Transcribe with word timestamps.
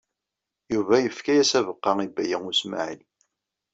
Yuba 0.73 0.95
yefka-as 0.99 1.51
abeqqa 1.59 1.91
i 2.05 2.07
Baya 2.15 2.37
U 2.49 2.51
Smaɛil. 2.59 3.01